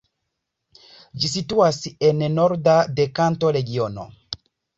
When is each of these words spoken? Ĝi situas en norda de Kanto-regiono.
Ĝi 1.23 1.29
situas 1.33 1.77
en 2.09 2.25
norda 2.39 2.79
de 2.97 3.07
Kanto-regiono. 3.21 4.09